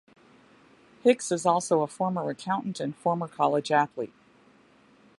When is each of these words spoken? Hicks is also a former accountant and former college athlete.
Hicks 1.03 1.31
is 1.31 1.45
also 1.45 1.83
a 1.83 1.87
former 1.87 2.27
accountant 2.31 2.79
and 2.79 2.95
former 2.95 3.27
college 3.27 3.71
athlete. 3.71 4.15